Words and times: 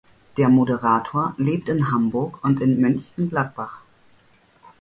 Der 0.35 0.49
Moderator 0.49 1.35
lebt 1.37 1.69
in 1.69 1.91
Hamburg 1.91 2.43
und 2.43 2.59
in 2.59 2.81
Mönchengladbach. 2.81 3.83